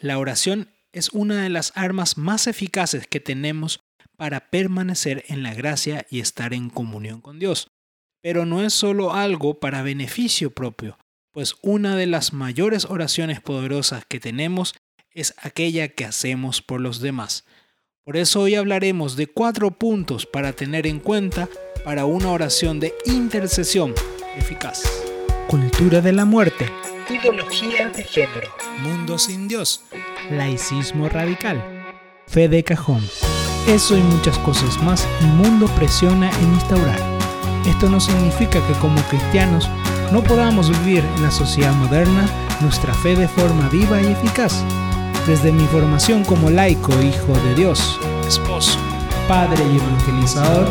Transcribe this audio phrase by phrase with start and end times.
[0.00, 3.80] La oración es una de las armas más eficaces que tenemos
[4.16, 7.70] para permanecer en la gracia y estar en comunión con Dios.
[8.20, 10.98] Pero no es solo algo para beneficio propio,
[11.32, 14.74] pues una de las mayores oraciones poderosas que tenemos
[15.10, 17.44] es aquella que hacemos por los demás.
[18.04, 21.48] Por eso hoy hablaremos de cuatro puntos para tener en cuenta
[21.84, 23.94] para una oración de intercesión
[24.36, 24.82] eficaz.
[25.48, 26.66] Cultura de la muerte.
[27.10, 28.50] Ideología de género.
[28.82, 29.82] Mundo sin Dios.
[30.30, 31.64] Laicismo radical.
[32.26, 33.02] Fe de cajón.
[33.66, 37.00] Eso y muchas cosas más el mundo presiona en instaurar.
[37.66, 39.70] Esto no significa que como cristianos
[40.12, 42.28] no podamos vivir en la sociedad moderna
[42.60, 44.62] nuestra fe de forma viva y eficaz.
[45.26, 48.78] Desde mi formación como laico, hijo de Dios, esposo,
[49.26, 50.68] padre y evangelizador,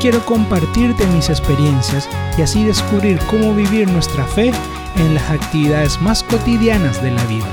[0.00, 4.52] quiero compartirte mis experiencias y así descubrir cómo vivir nuestra fe
[4.96, 7.48] en las actividades más cotidianas de la vida.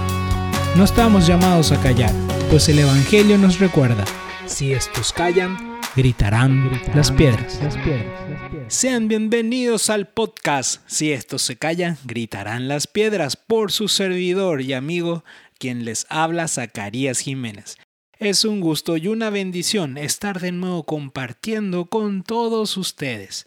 [0.75, 2.11] No estamos llamados a callar,
[2.49, 4.03] pues el Evangelio nos recuerda,
[4.45, 7.59] si estos callan, gritarán, las, piedras.
[7.63, 8.25] las piedras.
[8.67, 14.73] Sean bienvenidos al podcast, si estos se callan, gritarán las piedras, por su servidor y
[14.73, 15.23] amigo
[15.57, 17.77] quien les habla Zacarías Jiménez.
[18.17, 23.45] Es un gusto y una bendición estar de nuevo compartiendo con todos ustedes.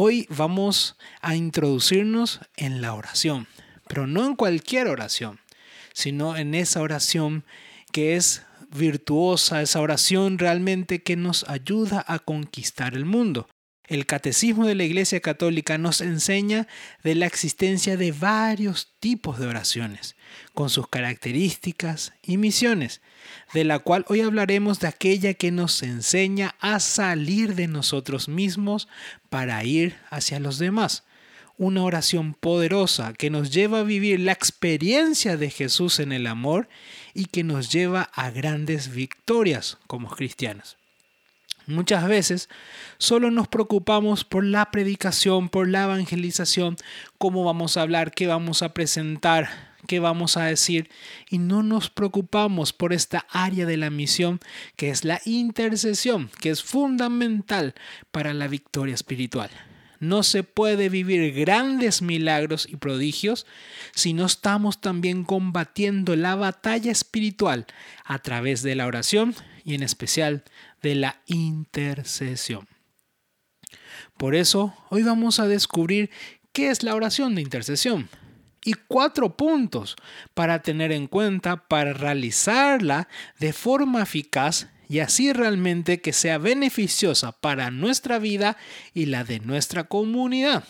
[0.00, 3.48] Hoy vamos a introducirnos en la oración,
[3.88, 5.40] pero no en cualquier oración,
[5.92, 7.44] sino en esa oración
[7.90, 13.48] que es virtuosa, esa oración realmente que nos ayuda a conquistar el mundo.
[13.88, 16.68] El catecismo de la Iglesia Católica nos enseña
[17.02, 20.14] de la existencia de varios tipos de oraciones,
[20.52, 23.00] con sus características y misiones,
[23.54, 28.88] de la cual hoy hablaremos de aquella que nos enseña a salir de nosotros mismos
[29.30, 31.04] para ir hacia los demás.
[31.56, 36.68] Una oración poderosa que nos lleva a vivir la experiencia de Jesús en el amor
[37.14, 40.77] y que nos lleva a grandes victorias como cristianos.
[41.68, 42.48] Muchas veces
[42.96, 46.76] solo nos preocupamos por la predicación, por la evangelización,
[47.18, 49.50] cómo vamos a hablar, qué vamos a presentar,
[49.86, 50.88] qué vamos a decir,
[51.28, 54.40] y no nos preocupamos por esta área de la misión
[54.76, 57.74] que es la intercesión, que es fundamental
[58.12, 59.50] para la victoria espiritual.
[60.00, 63.46] No se puede vivir grandes milagros y prodigios
[63.94, 67.66] si no estamos también combatiendo la batalla espiritual
[68.04, 69.34] a través de la oración
[69.64, 70.44] y en especial
[70.82, 72.68] de la intercesión.
[74.16, 76.10] Por eso, hoy vamos a descubrir
[76.52, 78.08] qué es la oración de intercesión
[78.64, 79.96] y cuatro puntos
[80.34, 83.08] para tener en cuenta para realizarla
[83.38, 88.56] de forma eficaz y así realmente que sea beneficiosa para nuestra vida
[88.94, 90.64] y la de nuestra comunidad.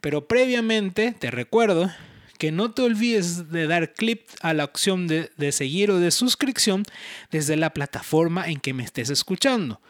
[0.00, 1.90] Pero previamente te recuerdo
[2.40, 6.84] que no te olvides de dar clic a la opción de, seguir o de suscripción
[7.30, 9.82] desde la plataforma en que me estés escuchando.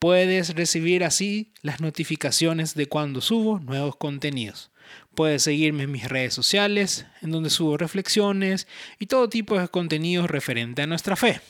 [0.00, 4.72] Puedes recibir así las notificaciones de cuando subo nuevos contenidos.
[5.14, 8.66] Puedes seguirme en mis redes sociales, en donde subo reflexiones
[8.98, 11.40] y todo tipo de contenidos referente a nuestra fe.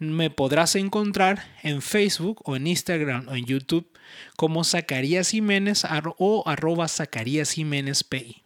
[0.00, 3.88] Me podrás encontrar en Facebook o en Instagram o en YouTube
[4.36, 5.84] como Zacarías Jiménez
[6.18, 8.45] o arroba Zacarías Jiménez PI.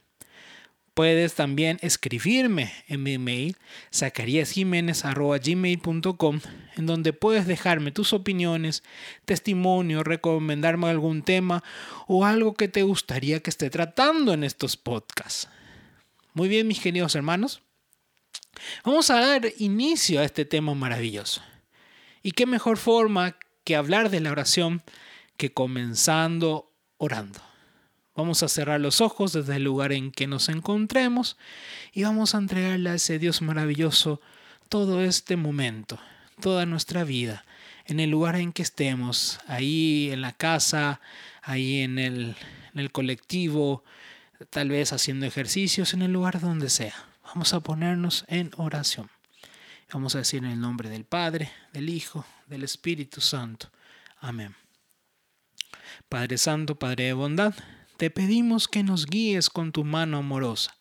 [0.94, 3.56] Puedes también escribirme en mi email
[3.92, 6.40] zacariasjiménez.gmail.com
[6.76, 8.82] en donde puedes dejarme tus opiniones,
[9.24, 11.62] testimonio, recomendarme algún tema
[12.06, 15.48] o algo que te gustaría que esté tratando en estos podcasts.
[16.34, 17.62] Muy bien, mis queridos hermanos.
[18.84, 21.42] Vamos a dar inicio a este tema maravilloso.
[22.22, 24.82] ¿Y qué mejor forma que hablar de la oración
[25.36, 27.49] que comenzando orando?
[28.14, 31.36] Vamos a cerrar los ojos desde el lugar en que nos encontremos
[31.92, 34.20] y vamos a entregarle a ese Dios maravilloso
[34.68, 35.98] todo este momento,
[36.40, 37.44] toda nuestra vida,
[37.86, 41.00] en el lugar en que estemos, ahí en la casa,
[41.42, 42.36] ahí en el,
[42.74, 43.84] en el colectivo,
[44.50, 46.94] tal vez haciendo ejercicios, en el lugar donde sea.
[47.24, 49.08] Vamos a ponernos en oración.
[49.92, 53.70] Vamos a decir en el nombre del Padre, del Hijo, del Espíritu Santo.
[54.20, 54.54] Amén.
[56.08, 57.54] Padre Santo, Padre de bondad,
[58.00, 60.74] te pedimos que nos guíes con tu mano amorosa.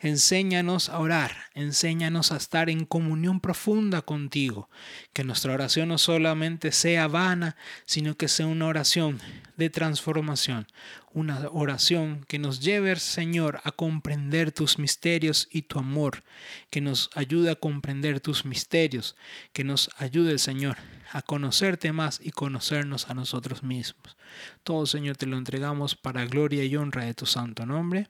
[0.00, 4.70] Enséñanos a orar, enséñanos a estar en comunión profunda contigo,
[5.12, 9.20] que nuestra oración no solamente sea vana, sino que sea una oración
[9.58, 10.66] de transformación,
[11.12, 16.22] una oración que nos lleve, Señor, a comprender tus misterios y tu amor,
[16.70, 19.16] que nos ayude a comprender tus misterios,
[19.52, 20.78] que nos ayude, Señor,
[21.12, 24.16] a conocerte más y conocernos a nosotros mismos.
[24.62, 28.08] Todo, Señor, te lo entregamos para gloria y honra de tu santo nombre.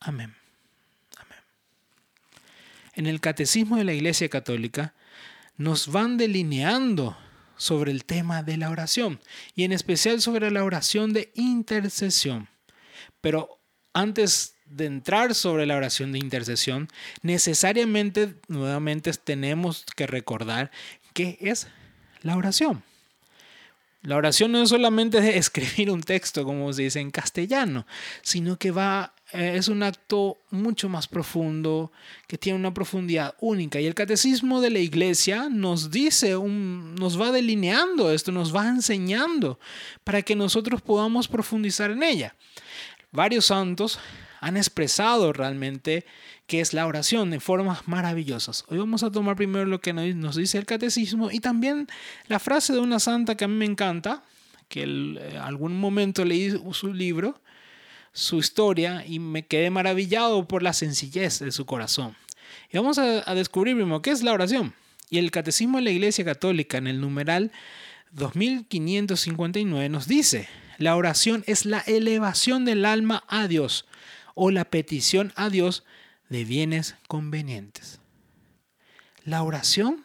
[0.00, 0.34] Amén.
[2.96, 4.94] En el Catecismo de la Iglesia Católica
[5.56, 7.16] nos van delineando
[7.56, 9.20] sobre el tema de la oración
[9.54, 12.48] y en especial sobre la oración de intercesión.
[13.20, 13.60] Pero
[13.92, 16.88] antes de entrar sobre la oración de intercesión,
[17.22, 20.70] necesariamente nuevamente tenemos que recordar
[21.12, 21.68] qué es
[22.22, 22.82] la oración.
[24.02, 27.86] La oración no es solamente escribir un texto, como se dice en castellano,
[28.22, 31.90] sino que va, eh, es un acto mucho más profundo,
[32.28, 33.80] que tiene una profundidad única.
[33.80, 39.58] Y el catecismo de la iglesia nos dice, nos va delineando esto, nos va enseñando
[40.04, 42.36] para que nosotros podamos profundizar en ella.
[43.10, 43.98] Varios santos
[44.40, 46.06] han expresado realmente
[46.46, 48.64] qué es la oración de formas maravillosas.
[48.68, 51.88] Hoy vamos a tomar primero lo que nos dice el catecismo y también
[52.28, 54.22] la frase de una santa que a mí me encanta,
[54.68, 57.40] que en eh, algún momento leí su libro,
[58.14, 62.16] su historia y me quedé maravillado por la sencillez de su corazón.
[62.72, 64.72] Y vamos a, descubrir primero qué es la oración.
[65.10, 67.52] Y el catecismo de la Iglesia Católica en el numeral
[68.12, 73.84] 2559 nos dice, la oración es la elevación del alma a Dios
[74.34, 75.84] o la petición a Dios
[76.28, 78.00] de bienes convenientes.
[79.24, 80.02] La oración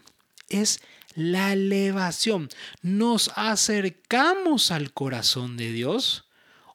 [0.50, 0.81] es
[1.13, 2.50] la elevación.
[2.81, 6.28] Nos acercamos al corazón de Dios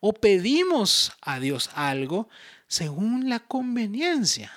[0.07, 2.29] o pedimos a Dios algo
[2.69, 4.53] según la conveniencia.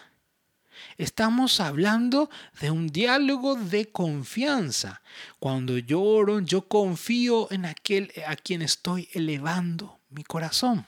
[0.98, 2.30] Estamos hablando
[2.60, 5.02] de un diálogo de confianza.
[5.40, 10.86] Cuando yo oro, yo confío en aquel a quien estoy elevando mi corazón.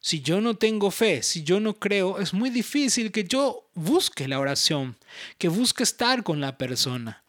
[0.00, 4.28] Si yo no tengo fe, si yo no creo, es muy difícil que yo busque
[4.28, 4.98] la oración,
[5.38, 7.24] que busque estar con la persona.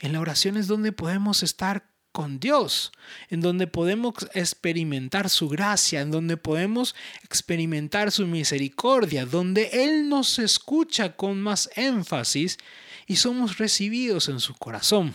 [0.00, 2.92] En la oración es donde podemos estar con Dios,
[3.28, 10.38] en donde podemos experimentar su gracia, en donde podemos experimentar su misericordia, donde Él nos
[10.38, 12.58] escucha con más énfasis
[13.06, 15.14] y somos recibidos en su corazón.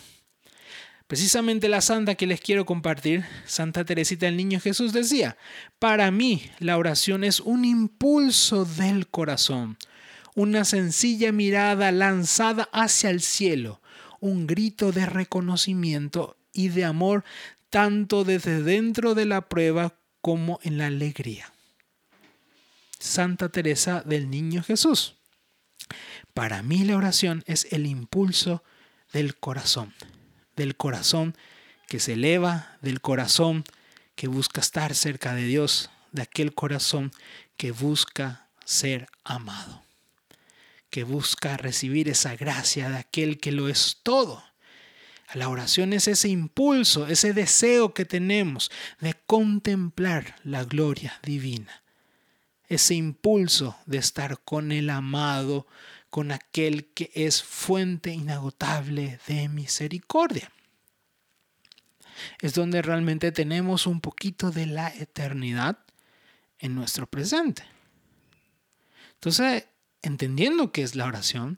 [1.06, 5.36] Precisamente la santa que les quiero compartir, Santa Teresita del Niño Jesús decía,
[5.78, 9.76] para mí la oración es un impulso del corazón,
[10.34, 13.82] una sencilla mirada lanzada hacia el cielo,
[14.18, 17.24] un grito de reconocimiento y de amor
[17.68, 21.52] tanto desde dentro de la prueba como en la alegría.
[22.98, 25.16] Santa Teresa del Niño Jesús.
[26.32, 28.64] Para mí la oración es el impulso
[29.12, 29.92] del corazón
[30.56, 31.36] del corazón
[31.88, 33.64] que se eleva, del corazón
[34.14, 37.12] que busca estar cerca de Dios, de aquel corazón
[37.56, 39.82] que busca ser amado,
[40.90, 44.42] que busca recibir esa gracia de aquel que lo es todo.
[45.32, 51.82] La oración es ese impulso, ese deseo que tenemos de contemplar la gloria divina,
[52.68, 55.66] ese impulso de estar con el amado,
[56.10, 60.52] con aquel que es fuente inagotable de misericordia.
[62.40, 65.78] Es donde realmente tenemos un poquito de la eternidad
[66.58, 67.64] en nuestro presente.
[69.14, 69.64] Entonces,
[70.02, 71.56] entendiendo qué es la oración,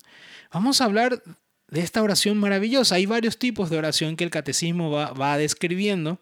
[0.53, 1.23] vamos a hablar
[1.69, 2.97] de esta oración maravillosa.
[2.97, 6.19] Hay varios tipos de oración que el catecismo va, va describiendo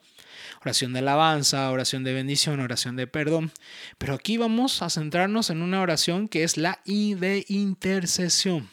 [0.65, 3.53] oración de alabanza, oración de bendición, oración de perdón.
[3.99, 8.69] Pero aquí vamos a centrarnos en una oración que es la de intercesión.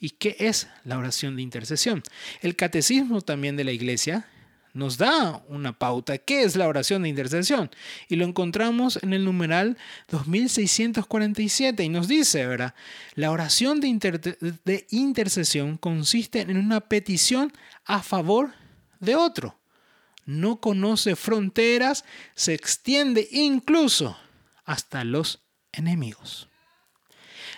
[0.00, 2.02] ¿Y qué es la oración de intercesión?
[2.40, 4.28] El catecismo también de la iglesia
[4.78, 6.16] nos da una pauta.
[6.18, 7.70] ¿Qué es la oración de intercesión?
[8.08, 9.76] Y lo encontramos en el numeral
[10.10, 12.74] 2647 y nos dice, ¿verdad?
[13.14, 17.52] La oración de, de intercesión consiste en una petición
[17.84, 18.52] a favor
[19.00, 19.58] de otro
[20.28, 22.04] no conoce fronteras,
[22.34, 24.18] se extiende incluso
[24.66, 25.40] hasta los
[25.72, 26.50] enemigos.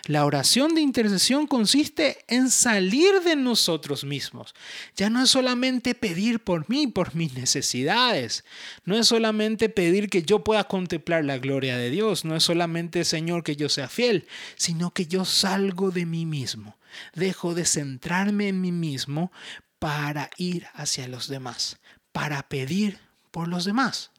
[0.06, 4.54] La oración de intercesión consiste en salir de nosotros mismos.
[4.96, 8.44] Ya no es solamente pedir por mí, por mis necesidades.
[8.84, 12.24] No es solamente pedir que yo pueda contemplar la gloria de Dios.
[12.24, 14.26] No es solamente, Señor, que yo sea fiel,
[14.56, 16.76] sino que yo salgo de mí mismo.
[17.14, 19.30] Dejo de centrarme en mí mismo
[19.78, 21.78] para ir hacia los demás,
[22.12, 22.98] para pedir
[23.30, 24.10] por los demás.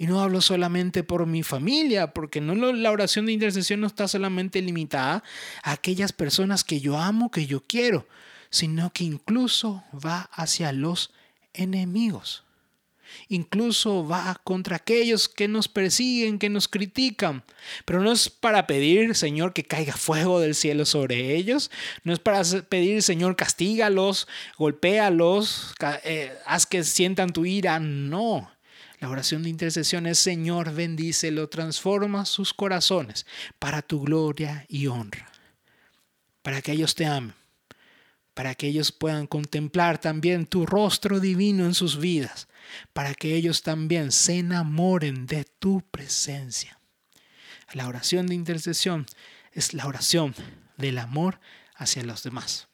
[0.00, 4.08] Y no hablo solamente por mi familia, porque no la oración de intercesión no está
[4.08, 5.22] solamente limitada
[5.62, 8.08] a aquellas personas que yo amo, que yo quiero,
[8.48, 11.12] sino que incluso va hacia los
[11.52, 12.44] enemigos.
[13.28, 17.44] Incluso va contra aquellos que nos persiguen, que nos critican.
[17.84, 21.70] Pero no es para pedir, Señor, que caiga fuego del cielo sobre ellos.
[22.04, 27.78] No es para pedir, Señor, castígalos, golpéalos, eh, haz que sientan tu ira.
[27.80, 28.50] No.
[29.00, 33.26] La oración de intercesión es, Señor, bendícelo, transforma sus corazones
[33.58, 35.26] para tu gloria y honra.
[36.42, 37.34] para que ellos te amen,
[38.32, 42.48] para que ellos puedan contemplar también tu rostro divino en sus vidas,
[42.94, 46.78] para que ellos también se enamoren de tu presencia.
[47.74, 49.06] La oración de intercesión
[49.52, 50.34] es la oración
[50.78, 51.40] del amor
[51.74, 52.68] hacia los demás.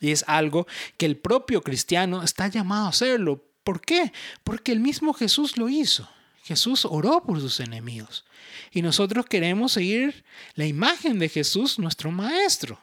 [0.00, 0.66] Y es algo
[0.98, 3.53] que el propio cristiano está llamado a hacerlo.
[3.64, 4.12] ¿Por qué?
[4.44, 6.08] Porque el mismo Jesús lo hizo.
[6.44, 8.24] Jesús oró por sus enemigos.
[8.70, 12.78] Y nosotros queremos seguir la imagen de Jesús, nuestro Maestro.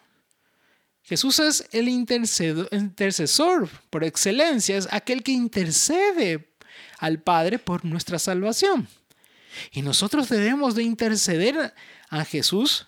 [1.04, 6.50] Jesús es el intercesor por excelencia, es aquel que intercede
[6.98, 8.88] al Padre por nuestra salvación.
[9.72, 11.74] Y nosotros debemos de interceder
[12.10, 12.88] a Jesús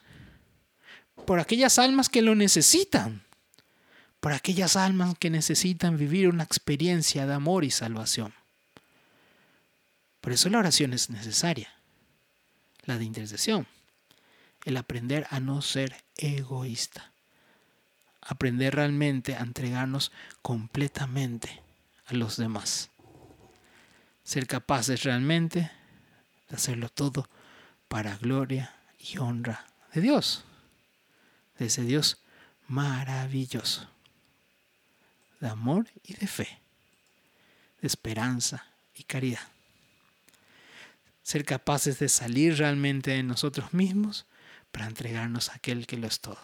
[1.26, 3.23] por aquellas almas que lo necesitan,
[4.24, 8.34] por aquellas almas que necesitan vivir una experiencia de amor y salvación.
[10.22, 11.74] Por eso la oración es necesaria,
[12.86, 13.68] la de intercesión,
[14.64, 17.12] el aprender a no ser egoísta,
[18.22, 21.62] aprender realmente a entregarnos completamente
[22.06, 22.92] a los demás,
[24.24, 25.70] ser capaces realmente
[26.48, 27.28] de hacerlo todo
[27.90, 30.46] para gloria y honra de Dios,
[31.60, 32.24] de ese Dios
[32.70, 33.90] maravilloso,
[35.44, 36.60] de amor y de fe,
[37.82, 39.54] de esperanza y caridad
[41.24, 44.26] ser capaces de salir realmente de nosotros mismos
[44.72, 46.38] para entregarnos a aquel que lo es todo.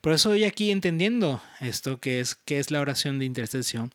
[0.00, 3.92] Por eso hoy aquí entendiendo esto que es, que es la oración de intercesión,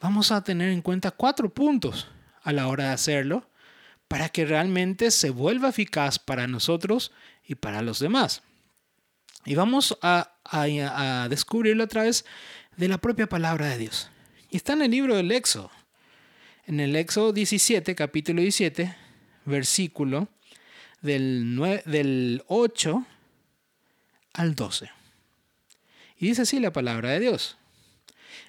[0.00, 2.08] vamos a tener en cuenta cuatro puntos
[2.42, 3.48] a la hora de hacerlo
[4.06, 7.12] para que realmente se vuelva eficaz para nosotros
[7.44, 8.42] y para los demás.
[9.46, 12.26] Y vamos a, a, descubrirlo a través
[12.76, 14.10] de la propia palabra de Dios.
[14.50, 15.70] Y está en el libro del Éxodo
[16.66, 18.94] en el Éxodo 17, capítulo 17,
[19.44, 20.28] versículo
[21.00, 23.06] del, del 8
[24.34, 24.90] al 12.
[26.18, 27.56] Y dice así la palabra de Dios.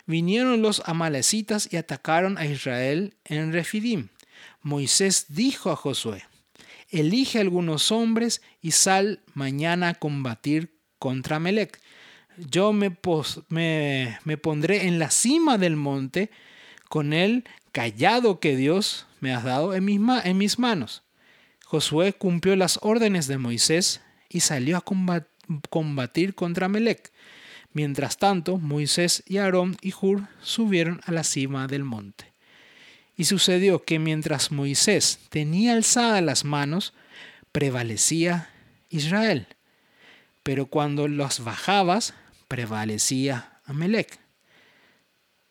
[0.07, 4.09] Vinieron los amalecitas y atacaron a Israel en Refidim.
[4.61, 6.25] Moisés dijo a Josué,
[6.89, 11.79] elige algunos hombres y sal mañana a combatir contra Melec.
[12.37, 12.95] Yo me,
[13.49, 16.29] me, me pondré en la cima del monte
[16.89, 21.03] con él callado que Dios me ha dado en mis, en mis manos.
[21.65, 24.83] Josué cumplió las órdenes de Moisés y salió a
[25.69, 27.11] combatir contra Melec.
[27.73, 32.31] Mientras tanto, Moisés y Aarón y Hur subieron a la cima del monte.
[33.15, 36.93] Y sucedió que mientras Moisés tenía alzadas las manos,
[37.51, 38.49] prevalecía
[38.89, 39.47] Israel.
[40.47, 42.13] Pero cuando las bajabas,
[42.47, 44.17] prevalecía Amelec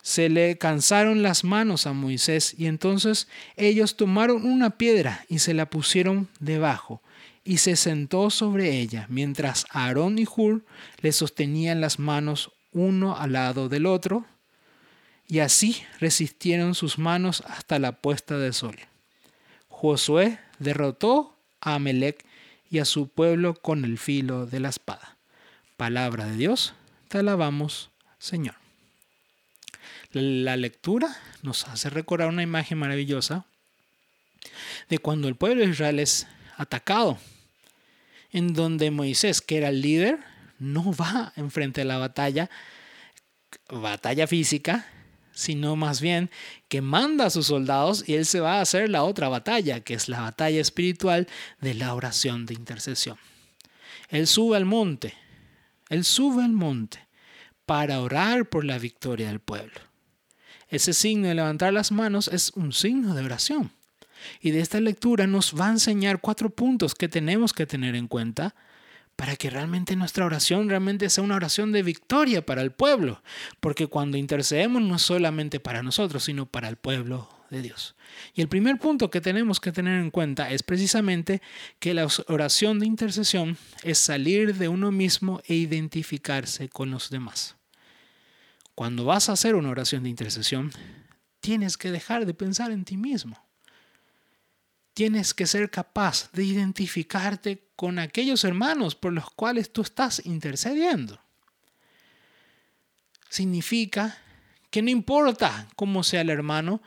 [0.00, 5.52] se le cansaron las manos a Moisés y entonces ellos tomaron una piedra y se
[5.52, 7.02] la pusieron debajo
[7.44, 10.64] y se sentó sobre ella, mientras Aarón y Hur
[11.02, 14.24] le sostenían las manos uno al lado del otro,
[15.28, 18.78] y así resistieron sus manos hasta la puesta del sol.
[19.68, 22.24] Josué derrotó a Amelec
[22.70, 25.16] y a su pueblo con el filo de la espada.
[25.76, 26.74] Palabra de Dios,
[27.08, 28.54] te alabamos, Señor.
[30.12, 33.44] La lectura nos hace recordar una imagen maravillosa
[34.88, 37.18] de cuando el pueblo de Israel es atacado,
[38.30, 40.18] en donde Moisés, que era el líder,
[40.58, 42.50] no va enfrente de la batalla,
[43.68, 44.86] batalla física,
[45.36, 46.30] sino más bien
[46.68, 49.92] que manda a sus soldados y él se va a hacer la otra batalla, que
[49.92, 51.28] es la batalla espiritual
[51.60, 53.18] de la oración de intercesión.
[54.08, 55.14] Él sube al monte,
[55.90, 57.06] él sube al monte
[57.66, 59.78] para orar por la victoria del pueblo.
[60.68, 63.72] Ese signo de levantar las manos es un signo de oración.
[64.40, 68.08] Y de esta lectura nos va a enseñar cuatro puntos que tenemos que tener en
[68.08, 68.54] cuenta
[69.16, 73.22] para que realmente nuestra oración realmente sea una oración de victoria para el pueblo.
[73.60, 77.96] Porque cuando intercedemos no solamente para nosotros, sino para el pueblo de Dios.
[78.34, 81.40] Y el primer punto que tenemos que tener en cuenta es precisamente
[81.78, 87.56] que la oración de intercesión es salir de uno mismo e identificarse con los demás.
[88.74, 90.70] Cuando vas a hacer una oración de intercesión,
[91.40, 93.42] tienes que dejar de pensar en ti mismo.
[94.92, 101.20] Tienes que ser capaz de identificarte con aquellos hermanos por los cuales tú estás intercediendo.
[103.28, 104.18] Significa
[104.70, 106.82] que no importa cómo sea el hermano,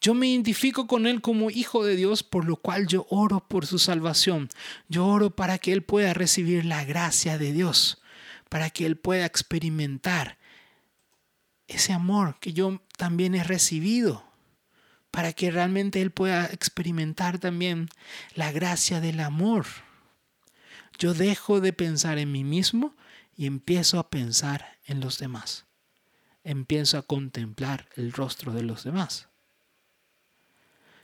[0.00, 3.66] yo me identifico con él como hijo de Dios, por lo cual yo oro por
[3.66, 4.50] su salvación.
[4.88, 8.02] Yo oro para que él pueda recibir la gracia de Dios,
[8.50, 10.36] para que él pueda experimentar
[11.68, 14.24] ese amor que yo también he recibido,
[15.10, 17.88] para que realmente Él pueda experimentar también
[18.34, 19.66] la gracia del amor.
[20.98, 22.94] Yo dejo de pensar en mí mismo
[23.36, 25.66] y empiezo a pensar en los demás.
[26.44, 29.28] Empiezo a contemplar el rostro de los demás.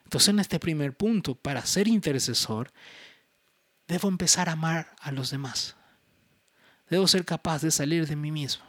[0.04, 2.72] Entonces en este primer punto, para ser intercesor,
[3.86, 5.76] debo empezar a amar a los demás.
[6.88, 8.64] Debo ser capaz de salir de mí mismo.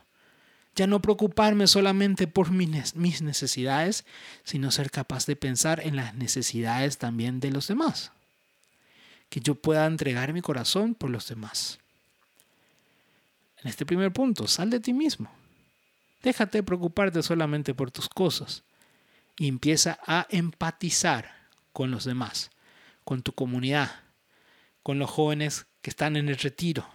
[0.76, 4.06] Ya no preocuparme solamente por mis necesidades,
[4.44, 8.12] sino ser capaz de pensar en las necesidades también de los demás.
[9.32, 11.80] Que yo pueda entregar mi corazón por los demás.
[13.64, 15.32] En este primer punto, sal de ti mismo.
[16.22, 18.64] Déjate preocuparte solamente por tus cosas
[19.38, 21.34] y empieza a empatizar
[21.74, 22.52] con los demás,
[23.04, 24.02] con tu comunidad,
[24.84, 26.88] con los jóvenes que están en el retiro,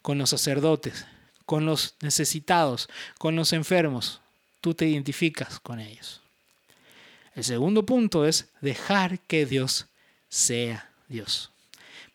[0.00, 1.06] con los sacerdotes,
[1.44, 4.20] con los necesitados, con los enfermos.
[4.60, 6.22] Tú te identificas con ellos.
[7.34, 9.86] El segundo punto es dejar que Dios
[10.28, 11.51] sea Dios.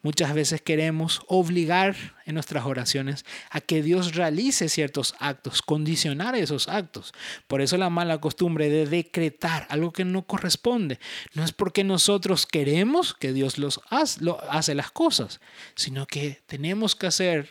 [0.03, 6.69] Muchas veces queremos obligar en nuestras oraciones a que Dios realice ciertos actos, condicionar esos
[6.69, 7.13] actos.
[7.47, 10.99] Por eso la mala costumbre de decretar algo que no corresponde.
[11.33, 15.41] No es porque nosotros queremos que Dios los hace, las cosas,
[15.75, 17.49] sino que tenemos que hacer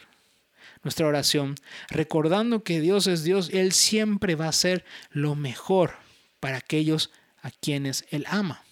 [0.84, 1.56] nuestra oración
[1.88, 5.96] recordando que Dios es Dios Él siempre va a hacer lo mejor
[6.38, 7.10] para aquellos
[7.42, 8.62] a quienes Él ama.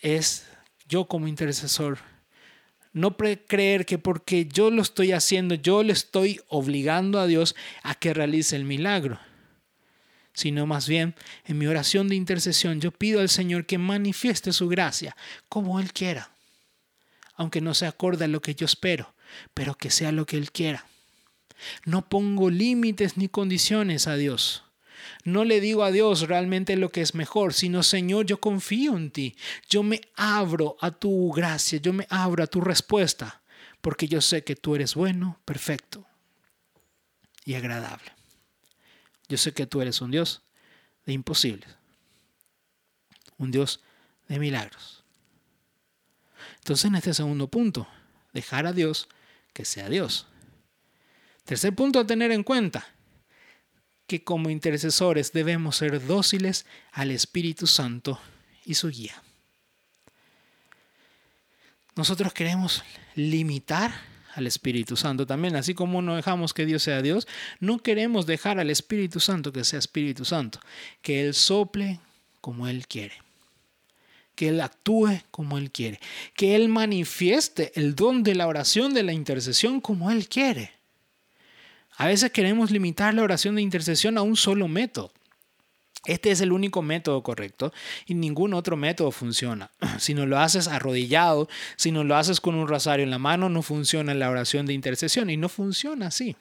[0.00, 0.46] Es
[0.88, 1.98] yo como intercesor.
[2.92, 7.94] No creer que porque yo lo estoy haciendo, yo le estoy obligando a Dios a
[7.94, 9.20] que realice el milagro.
[10.32, 11.14] Sino más bien,
[11.44, 15.16] en mi oración de intercesión, yo pido al Señor que manifieste su gracia
[15.48, 16.30] como Él quiera.
[17.34, 19.14] Aunque no se acorde a lo que yo espero,
[19.54, 20.86] pero que sea lo que Él quiera.
[21.84, 24.65] No pongo límites ni condiciones a Dios.
[25.24, 29.10] No le digo a Dios realmente lo que es mejor, sino Señor, yo confío en
[29.10, 29.36] ti.
[29.68, 33.42] Yo me abro a tu gracia, yo me abro a tu respuesta,
[33.80, 36.06] porque yo sé que tú eres bueno, perfecto
[37.44, 38.12] y agradable.
[39.28, 40.42] Yo sé que tú eres un Dios
[41.04, 41.70] de imposibles,
[43.38, 43.80] un Dios
[44.28, 45.04] de milagros.
[46.58, 47.88] Entonces en este segundo punto,
[48.32, 49.08] dejar a Dios
[49.52, 50.26] que sea Dios.
[51.44, 52.86] Tercer punto a tener en cuenta,
[54.06, 58.20] que como intercesores debemos ser dóciles al Espíritu Santo
[58.64, 59.22] y su guía.
[61.96, 63.92] Nosotros queremos limitar
[64.34, 67.26] al Espíritu Santo también, así como no dejamos que Dios sea Dios,
[67.58, 70.60] no queremos dejar al Espíritu Santo que sea Espíritu Santo,
[71.00, 72.00] que Él sople
[72.42, 73.14] como Él quiere,
[74.34, 75.98] que Él actúe como Él quiere,
[76.34, 80.72] que Él manifieste el don de la oración, de la intercesión como Él quiere.
[81.96, 85.12] A veces queremos limitar la oración de intercesión a un solo método.
[86.04, 87.72] Este es el único método correcto
[88.06, 89.70] y ningún otro método funciona.
[89.98, 93.48] Si no lo haces arrodillado, si no lo haces con un rosario en la mano,
[93.48, 96.36] no funciona la oración de intercesión y no funciona así.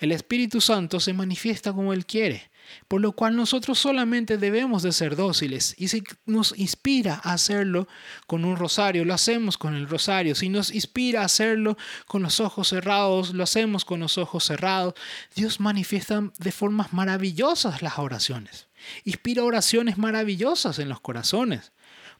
[0.00, 2.50] El Espíritu Santo se manifiesta como Él quiere
[2.88, 5.74] por lo cual nosotros solamente debemos de ser dóciles.
[5.78, 7.88] Y si nos inspira a hacerlo
[8.26, 10.34] con un rosario, lo hacemos con el rosario.
[10.34, 14.94] Si nos inspira a hacerlo con los ojos cerrados, lo hacemos con los ojos cerrados.
[15.34, 18.68] Dios manifiesta de formas maravillosas las oraciones.
[19.04, 21.72] Inspira oraciones maravillosas en los corazones.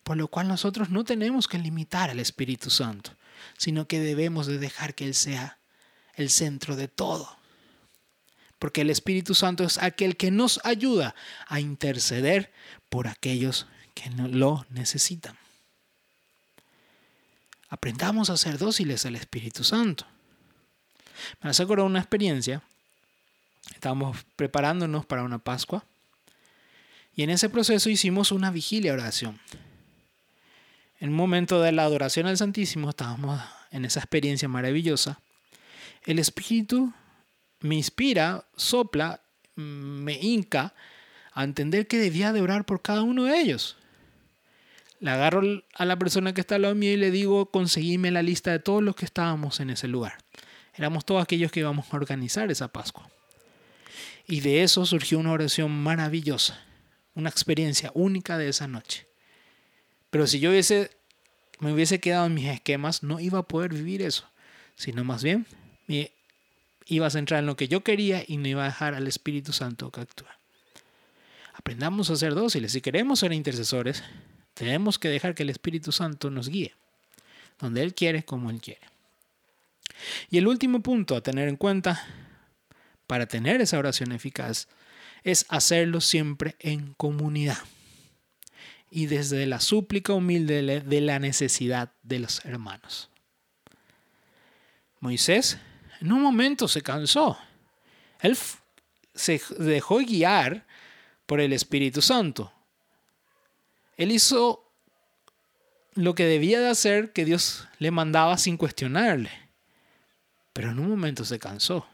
[0.02, 3.12] Por lo cual nosotros no tenemos que limitar al Espíritu Santo,
[3.56, 5.58] sino que debemos de dejar que Él sea
[6.14, 7.38] el centro de todo
[8.64, 11.14] porque el Espíritu Santo es aquel que nos ayuda
[11.48, 12.50] a interceder
[12.88, 15.36] por aquellos que lo necesitan.
[17.68, 20.06] Aprendamos a ser dóciles al Espíritu Santo.
[21.42, 22.62] Me hace acordar una experiencia.
[23.74, 25.84] Estábamos preparándonos para una Pascua
[27.14, 29.38] y en ese proceso hicimos una vigilia oración.
[31.00, 35.20] En un momento de la adoración al Santísimo estábamos en esa experiencia maravillosa.
[36.06, 36.94] El Espíritu
[37.64, 39.22] me inspira, sopla,
[39.54, 40.74] me hinca
[41.32, 43.78] a entender que debía de orar por cada uno de ellos.
[45.00, 45.40] Le agarro
[45.74, 48.58] a la persona que está al lado mío y le digo, conseguíme la lista de
[48.58, 50.18] todos los que estábamos en ese lugar.
[50.74, 53.08] Éramos todos aquellos que íbamos a organizar esa Pascua.
[54.26, 56.62] Y de eso surgió una oración maravillosa,
[57.14, 59.06] una experiencia única de esa noche.
[60.10, 60.90] Pero si yo hubiese,
[61.60, 64.28] me hubiese quedado en mis esquemas, no iba a poder vivir eso,
[64.76, 65.46] sino más bien
[65.86, 66.10] mi
[66.86, 69.52] iba a centrar en lo que yo quería y no iba a dejar al Espíritu
[69.52, 70.26] Santo que actúe.
[71.54, 72.72] Aprendamos a ser dóciles.
[72.72, 74.02] Si queremos ser intercesores,
[74.54, 76.74] tenemos que dejar que el Espíritu Santo nos guíe,
[77.58, 78.82] donde Él quiere, como Él quiere.
[80.30, 82.04] Y el último punto a tener en cuenta
[83.06, 84.68] para tener esa oración eficaz
[85.22, 87.58] es hacerlo siempre en comunidad
[88.90, 93.10] y desde la súplica humilde de la necesidad de los hermanos.
[95.00, 95.58] Moisés
[96.00, 97.38] en un momento se cansó.
[98.20, 98.36] Él
[99.14, 100.66] se dejó guiar
[101.26, 102.52] por el Espíritu Santo.
[103.96, 104.64] Él hizo
[105.94, 109.30] lo que debía de hacer que Dios le mandaba sin cuestionarle.
[110.52, 111.86] Pero en un momento se cansó.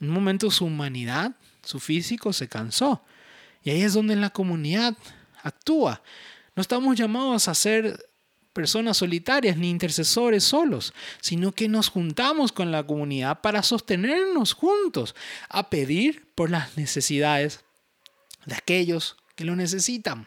[0.00, 1.32] En un momento su humanidad,
[1.62, 3.02] su físico se cansó.
[3.62, 4.96] Y ahí es donde la comunidad
[5.42, 6.02] actúa.
[6.54, 8.07] No estamos llamados a ser
[8.58, 15.14] personas solitarias ni intercesores solos, sino que nos juntamos con la comunidad para sostenernos juntos,
[15.48, 17.60] a pedir por las necesidades
[18.46, 20.26] de aquellos que lo necesitan.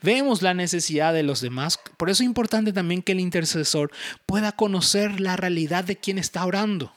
[0.00, 3.90] Vemos la necesidad de los demás, por eso es importante también que el intercesor
[4.24, 6.94] pueda conocer la realidad de quien está orando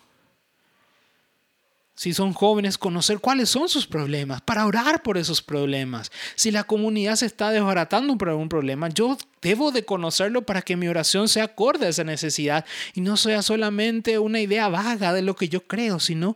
[1.95, 6.11] si son jóvenes, conocer cuáles son sus problemas, para orar por esos problemas.
[6.35, 10.75] Si la comunidad se está desbaratando por algún problema, yo debo de conocerlo para que
[10.75, 15.21] mi oración sea acorde a esa necesidad y no sea solamente una idea vaga de
[15.21, 16.35] lo que yo creo, sino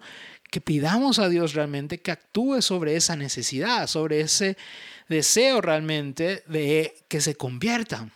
[0.50, 4.58] que pidamos a Dios realmente que actúe sobre esa necesidad, sobre ese
[5.10, 8.12] deseo realmente de que se conviertan.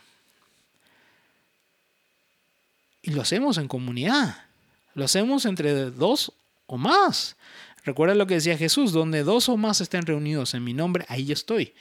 [3.02, 4.44] Y lo hacemos en comunidad.
[4.94, 6.32] Lo hacemos entre dos
[6.66, 7.36] o más.
[7.84, 11.26] Recuerda lo que decía Jesús, donde dos o más estén reunidos en mi nombre, ahí
[11.26, 11.74] yo estoy.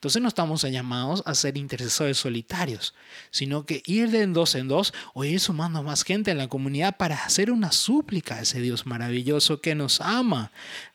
[0.00, 2.94] Entonces no estamos llamados a ser intercesores solitarios,
[3.30, 6.96] sino que ir de dos en dos o ir sumando más gente en la comunidad
[6.96, 10.52] para hacer una súplica a ese Dios maravilloso que nos ama,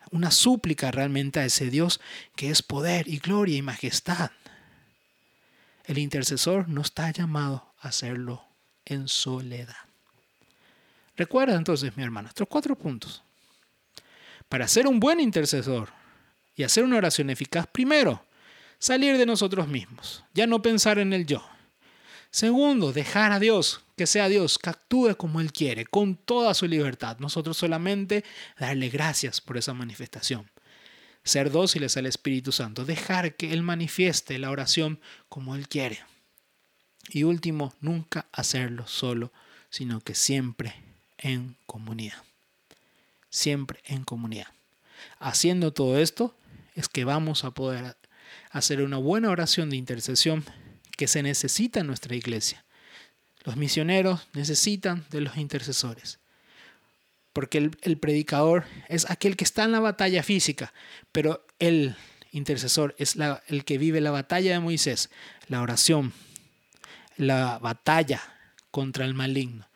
[0.09, 2.01] una súplica realmente a ese Dios
[2.35, 4.31] que es poder y gloria y majestad.
[5.85, 8.43] El intercesor no está llamado a hacerlo
[8.85, 9.84] en soledad.
[11.17, 13.23] Recuerda entonces, mi hermano, estos cuatro puntos.
[14.49, 15.89] Para ser un buen intercesor
[16.55, 18.25] y hacer una oración eficaz, primero,
[18.79, 21.43] salir de nosotros mismos, ya no pensar en el yo.
[22.29, 26.67] Segundo, dejar a Dios, que sea Dios, que actúe como Él quiere, con toda su
[26.67, 27.17] libertad.
[27.19, 28.25] Nosotros solamente
[28.59, 30.51] darle gracias por esa manifestación.
[31.23, 34.99] Ser dóciles al Espíritu Santo, dejar que Él manifieste la oración
[35.29, 36.03] como Él quiere.
[37.07, 39.31] Y último, nunca hacerlo solo,
[39.69, 40.84] sino que siempre
[41.17, 42.23] en comunidad.
[43.29, 44.47] Siempre en comunidad.
[45.19, 46.35] Haciendo todo esto
[46.75, 47.95] es que vamos a poder
[48.51, 50.43] hacer una buena oración de intercesión
[50.97, 52.63] que se necesita en nuestra iglesia.
[53.43, 56.19] Los misioneros necesitan de los intercesores.
[57.33, 60.73] Porque el, predicador es aquel que está en la batalla física,
[61.11, 61.97] pero el
[62.31, 65.09] intercesor es el que vive la batalla de Moisés,
[65.49, 66.13] la oración,
[67.17, 68.21] la batalla
[68.71, 69.67] contra el maligno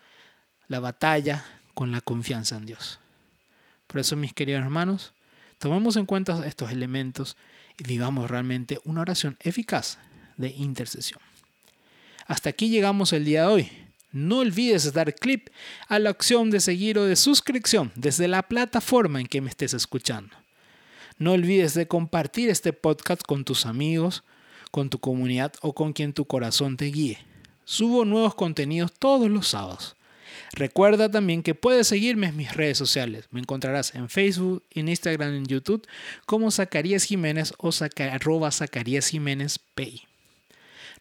[0.70, 3.00] la batalla con la confianza en Dios.
[3.88, 5.14] Por eso, mis queridos hermanos,
[5.58, 7.36] tomemos en cuenta estos elementos
[7.78, 9.98] y vivamos realmente una oración eficaz
[10.38, 11.20] de intercesión.
[12.28, 13.72] Hasta aquí llegamos el día de hoy.
[14.12, 15.50] No olvides dar clip
[15.88, 19.74] a la opción de seguir o de suscripción desde la plataforma en que me estés
[19.74, 20.36] escuchando.
[21.18, 24.24] No olvides de compartir este podcast con tus amigos,
[24.72, 27.20] con tu comunidad o con quien tu corazón te guíe.
[27.66, 29.96] Subo nuevos contenidos todos los sábados.
[30.54, 33.26] Recuerda también que puedes seguirme en mis redes sociales.
[33.32, 35.88] Me encontrarás en Facebook, en Instagram, en YouTube
[36.26, 37.70] como Zacarías Jiménez o
[38.12, 40.04] arroba Zacarías Jiménez Pay.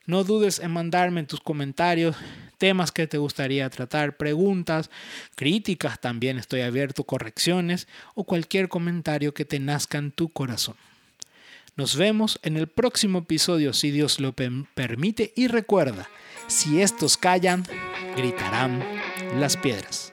[0.06, 2.16] No dudes en mandarme tus comentarios
[2.58, 4.90] temas que te gustaría tratar, preguntas,
[5.36, 10.76] críticas, también estoy abierto, correcciones o cualquier comentario que te nazca en tu corazón.
[11.76, 16.08] Nos vemos en el próximo episodio si Dios lo permite y recuerda,
[16.48, 17.64] si estos callan,
[18.16, 18.82] gritarán
[19.36, 20.12] las piedras.